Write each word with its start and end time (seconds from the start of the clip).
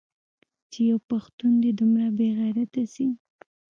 چې 0.71 0.79
يو 0.91 0.97
پښتون 1.09 1.51
دې 1.61 1.71
دومره 1.79 2.07
بې 2.17 2.27
غيرته 2.39 2.81
سي. 2.93 3.07